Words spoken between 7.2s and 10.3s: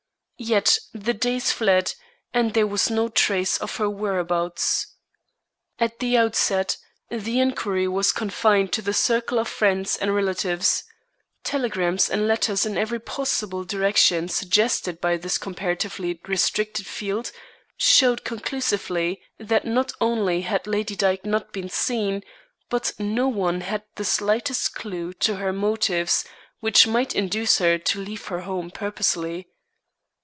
inquiry was confined to the circle of friends and